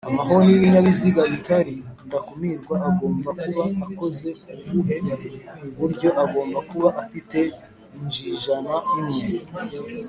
amahoni 0.09 0.47
y’ibinyabiziga 0.49 1.21
bitari, 1.31 1.73
ndakumirwa 2.05 2.75
agomba 2.89 3.29
kuba 3.41 3.63
akoze 3.85 4.29
kubuhe 4.57 4.95
buryoagomba 5.79 6.59
kuba 6.69 6.87
afite 7.01 7.39
injijana 7.97 8.75
imwe 8.99 9.23